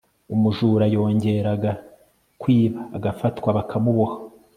[0.33, 1.71] umujura yongeraga
[2.41, 4.15] kwiba agafatwa, bakamuboha